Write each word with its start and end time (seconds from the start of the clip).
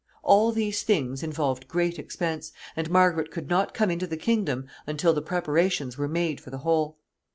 All 0.23 0.51
these 0.51 0.81
things 0.81 1.21
involved 1.21 1.67
great 1.67 1.99
expense, 1.99 2.51
and 2.75 2.89
Margaret 2.89 3.29
could 3.29 3.51
not 3.51 3.75
come 3.75 3.91
into 3.91 4.07
the 4.07 4.17
kingdom 4.17 4.65
until 4.87 5.13
the 5.13 5.21
preparations 5.21 5.95
were 5.95 6.07
made 6.07 6.41
for 6.41 6.49
the 6.49 6.57
whole. 6.65 6.97